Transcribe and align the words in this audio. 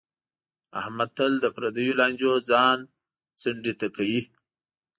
احمد 0.79 1.09
تل 1.17 1.31
له 1.43 1.49
پردیو 1.55 1.97
لانجو 1.99 2.33
ځان 2.49 2.77
څنډې 3.41 3.73
ته 3.79 3.87
کوي. 3.95 4.21